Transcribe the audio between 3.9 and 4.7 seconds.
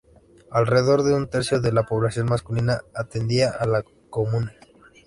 comuna.